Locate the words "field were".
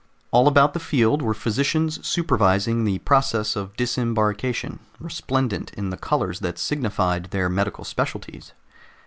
0.79-1.35